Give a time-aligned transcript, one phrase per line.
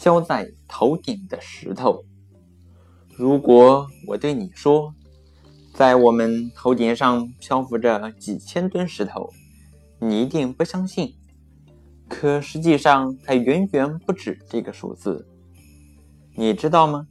[0.00, 2.04] 飘在头顶的石头。
[3.16, 4.94] 如果我对你说，
[5.74, 9.32] 在我们头顶上漂浮着几千吨石头，
[9.98, 11.16] 你一定不相信。
[12.08, 15.26] 可实际上，它远远不止这个数字。
[16.36, 17.08] 你知道吗？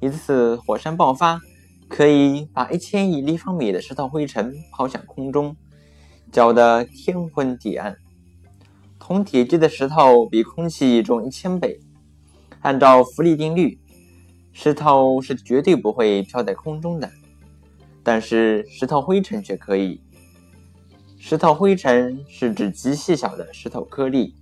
[0.00, 1.40] 一次火山爆发
[1.88, 5.56] 可以把一千亿立方米的石头灰尘抛向空中，
[6.32, 7.96] 搅得天昏地暗。
[8.98, 11.78] 同体积的石头比空气重一千倍。
[12.64, 13.78] 按照浮力定律，
[14.54, 17.10] 石头是绝对不会飘在空中的，
[18.02, 20.00] 但是石头灰尘却可以。
[21.18, 24.34] 石头灰尘是指极细小的石头颗粒，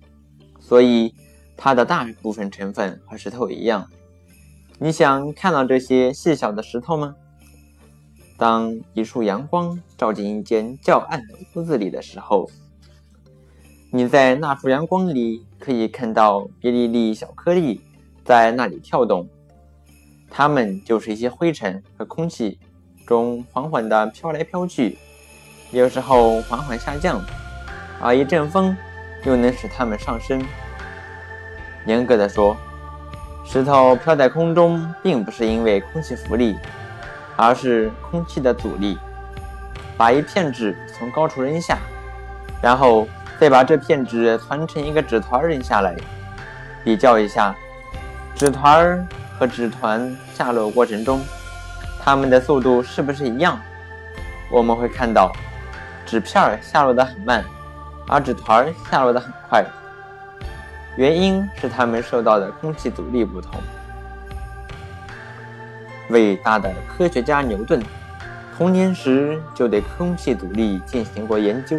[0.57, 1.13] 所以
[1.57, 3.89] 它的大部分成分和石头一样。
[4.79, 7.13] 你想看到这些细小的石头吗？
[8.37, 12.49] 当一束阳光照进一间较暗的屋子里的时候，
[13.91, 17.81] 你在那束阳光里可以看到一粒粒小颗粒
[18.23, 19.27] 在那里跳动，
[20.29, 22.59] 它们就是一些灰尘和空气
[23.05, 24.97] 中缓缓地飘来飘去。
[25.71, 27.21] 有时候缓缓下降，
[27.99, 28.75] 而一阵风
[29.25, 30.43] 又能使它们上升。
[31.85, 32.55] 严格的说，
[33.43, 36.55] 石头飘在空中，并不是因为空气浮力，
[37.35, 38.97] 而是空气的阻力。
[39.97, 41.77] 把一片纸从高处扔下，
[42.61, 43.07] 然后
[43.39, 45.95] 再把这片纸团成一个纸团扔下来，
[46.83, 47.55] 比较一下，
[48.43, 49.07] 纸团儿
[49.39, 51.21] 和纸团下落过程中，
[52.03, 53.57] 它们的速度是不是一样？
[54.51, 55.31] 我们会看到。
[56.05, 57.41] 纸片儿下落的很慢，
[58.05, 59.63] 而纸团儿下落的很快。
[60.97, 63.61] 原因是它们受到的空气阻力不同。
[66.09, 67.81] 伟大的科学家牛顿，
[68.57, 71.77] 童年时就对空气阻力进行过研究。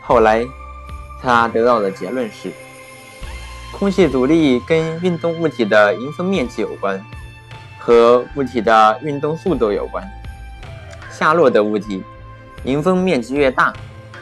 [0.00, 0.44] 后来，
[1.20, 2.52] 他得到的结论是：
[3.78, 6.98] 空气阻力跟运动物体的迎风面积有关，
[7.78, 10.02] 和物体的运动速度有关。
[11.10, 12.02] 下落的物体。
[12.64, 13.74] 迎风面积越大，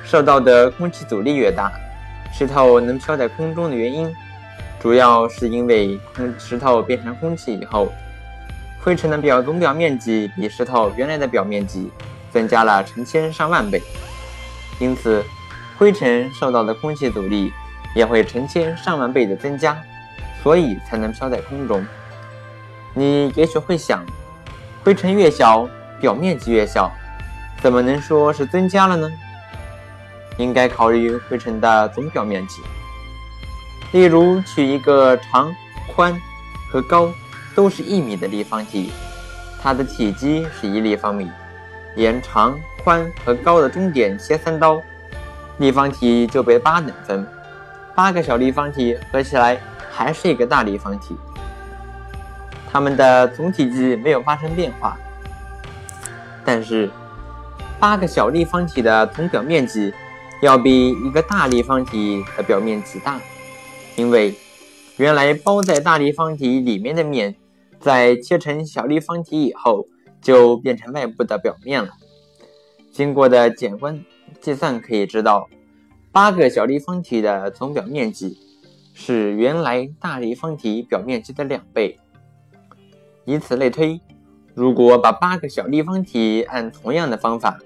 [0.05, 1.71] 受到的空气阻力越大。
[2.37, 4.13] 石头能飘在空中的原因，
[4.81, 7.87] 主要是因为空石头变成空气以后，
[8.83, 11.89] 灰尘的表总表面积比石头原来的表面积
[12.33, 13.81] 增加了成千上万倍，
[14.81, 15.25] 因此
[15.79, 17.53] 灰尘受到的空气阻力
[17.95, 19.81] 也会成千上万倍的增加，
[20.43, 21.87] 所以才能飘在空中。
[22.93, 24.05] 你也许会想，
[24.83, 25.69] 灰尘越小，
[26.01, 26.91] 表面积越小。
[27.63, 29.11] 怎么能说是增加了呢？
[30.37, 32.61] 应该考虑灰尘的总表面积。
[33.93, 35.55] 例如，取一个长、
[35.95, 36.21] 宽
[36.69, 37.09] 和高
[37.55, 38.93] 都是一米的立方体，
[39.63, 41.31] 它的体积是一立方米，
[41.97, 44.83] 沿长、宽和高的中点切三刀，
[45.59, 47.27] 立方体就被八等分。
[47.95, 49.61] 八个小立方体合起来
[49.91, 51.17] 还是一个大立方体，
[52.71, 54.97] 它们的总体积没有发生变化，
[56.45, 56.91] 但是。
[57.81, 59.93] 八个小立方体的总表面积
[60.41, 63.21] 要比一个大立方体的表面积大，
[63.97, 64.35] 因为
[64.97, 67.35] 原来包在大立方体里面的面，
[67.81, 69.87] 在切成小立方体以后
[70.23, 71.91] 就变成外部的表面了。
[72.91, 74.03] 经过的简单
[74.41, 75.51] 计算可以知道，
[76.15, 78.39] 八个小立方体的总表面积
[78.93, 81.99] 是原来大立方体表面积的两倍。
[83.25, 84.01] 以此类推，
[84.55, 87.59] 如果把八个小立方体按同样的方法，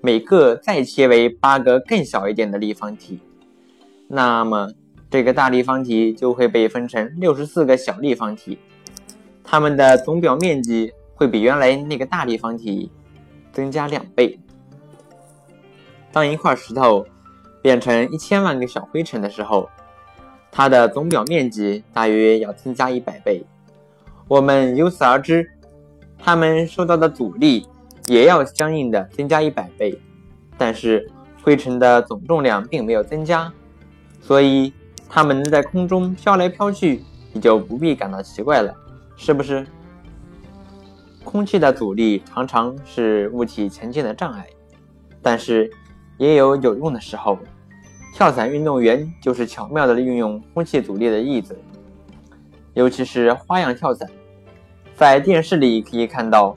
[0.00, 3.18] 每个再切为八个更小一点的立方体，
[4.06, 4.70] 那么
[5.10, 8.56] 这个大立方体就会被分成六十四个小立方体，
[9.42, 12.88] 它们的总表面积会比原来那个大立方体
[13.50, 14.38] 增加两倍。
[16.12, 17.04] 当一块石头
[17.66, 19.68] 变成一千万个小灰尘的时候，
[20.52, 23.44] 它的总表面积大约要增加一百倍。
[24.28, 25.50] 我们由此而知，
[26.16, 27.66] 它们受到的阻力。
[28.06, 30.00] 也要相应的增加一百倍，
[30.56, 31.10] 但是
[31.42, 33.52] 灰尘的总重量并没有增加，
[34.20, 34.72] 所以
[35.08, 37.02] 它们能在空中飘来飘去，
[37.32, 38.72] 你就不必感到奇怪了，
[39.16, 39.66] 是不是？
[41.24, 44.46] 空气的阻力常常是物体前进的障碍，
[45.20, 45.68] 但是
[46.16, 47.36] 也有有用的时候。
[48.16, 51.54] 跳伞运动员就是巧妙的运用空气阻力的例子，
[52.72, 54.08] 尤其是花样跳伞，
[54.96, 56.56] 在电视里可以看到。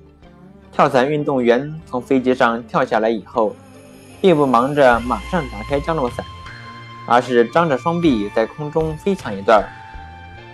[0.72, 3.54] 跳伞运动员从飞机上跳下来以后，
[4.22, 6.26] 并不忙着马上打开降落伞，
[7.06, 9.62] 而是张着双臂在空中飞翔一段。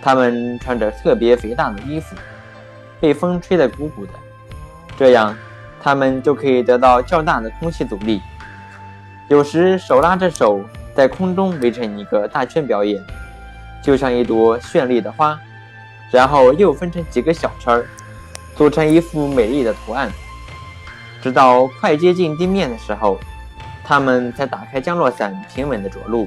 [0.02, 2.16] 他们穿着特别肥大的衣服，
[2.98, 4.12] 被风吹得鼓鼓的，
[4.96, 5.36] 这样
[5.80, 8.20] 他们就可以得到较大的空气阻力。
[9.28, 10.64] 有时手拉着手
[10.96, 13.04] 在空中围成一个大圈表演，
[13.82, 15.38] 就像一朵绚丽的花，
[16.10, 17.86] 然后又分成几个小圈儿，
[18.56, 20.10] 组成一幅美丽的图案。
[21.22, 23.18] 直到快接近地面的时候，
[23.84, 26.26] 他们才打开降落伞，平稳地着陆。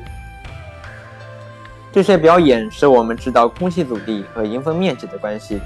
[1.92, 5.60] 这些表演使我们知道空气阻力和迎风面积的关系。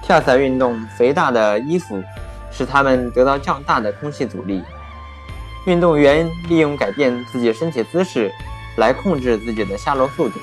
[0.00, 2.02] 跳伞运动肥大的衣服
[2.50, 4.62] 使他们得到较大的空气阻力。
[5.64, 8.32] 运动员利用改变自己身体姿势
[8.76, 10.40] 来控制自己的下落速度。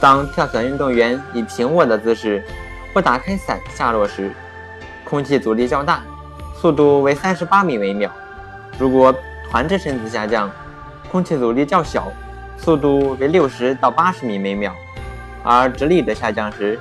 [0.00, 2.44] 当跳伞运动员以平卧的姿势
[2.92, 4.30] 或打开伞下落时，
[5.02, 6.02] 空气阻力较大，
[6.54, 8.10] 速度为三十八米每秒；
[8.78, 9.14] 如果
[9.50, 10.50] 团着身子下降，
[11.10, 12.12] 空气阻力较小，
[12.58, 14.70] 速度为六十到八十米每秒；
[15.42, 16.78] 而直立的下降时，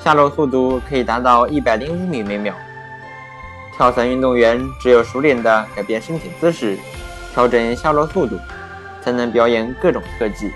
[0.00, 2.52] 下落速度可以达到一百零五米每秒。
[3.80, 6.78] 跳伞运动员只有熟练地改变身体姿势，
[7.32, 8.38] 调整下落速度，
[9.00, 10.50] 才能表演各种特技。